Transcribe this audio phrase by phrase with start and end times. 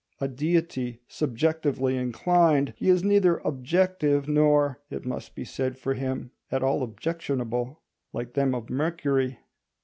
[0.19, 6.31] A deity subjectively inclined, he is neither objective nor, it must be said for him,
[6.51, 9.37] at all objectionable, like them of Mercury.